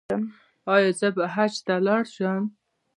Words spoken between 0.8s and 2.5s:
زه به حج ته لاړ شم؟